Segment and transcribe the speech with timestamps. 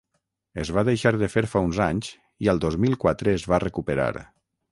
[0.61, 2.09] Es va deixar de fer fa uns anys
[2.45, 4.11] i al dos mil quatre es va recuperar.